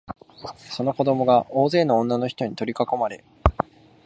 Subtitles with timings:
[0.57, 3.23] その子供が大勢の女のひとに取りかこまれ、